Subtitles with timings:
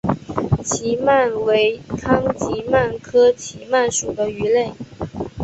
[0.63, 4.71] 奇鳗为康吉鳗科奇鳗属的鱼类。